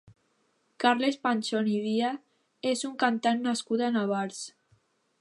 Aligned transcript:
Carles 0.83 1.17
Pachón 1.25 1.69
i 1.75 1.77
Díaz 1.85 2.71
és 2.73 2.83
un 2.91 2.99
cantant 3.05 3.47
nascut 3.49 3.85
a 3.91 3.95
Navars. 4.01 4.43